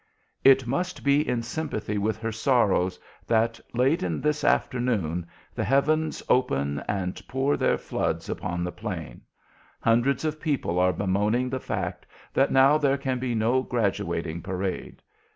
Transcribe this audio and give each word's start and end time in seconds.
It 0.43 0.65
must 0.65 1.03
be 1.03 1.27
in 1.29 1.43
sympathy 1.43 1.99
with 1.99 2.17
her 2.17 2.31
sorrows 2.31 2.99
that, 3.27 3.59
late 3.71 3.99
this 4.03 4.43
afternoon, 4.43 5.27
the 5.53 5.63
heavens 5.63 6.23
open 6.27 6.79
and 6.87 7.21
pour 7.27 7.55
their 7.55 7.77
floods 7.77 8.27
upon 8.27 8.63
the 8.63 8.71
plain. 8.71 9.21
Hundreds 9.79 10.25
of 10.25 10.41
people 10.41 10.79
are 10.79 10.91
bemoaning 10.91 11.51
the 11.51 11.59
fact 11.59 12.07
that 12.33 12.51
now 12.51 12.79
there 12.79 12.97
can 12.97 13.19
be 13.19 13.35
no 13.35 13.61
graduating 13.61 14.41
parade. 14.41 15.03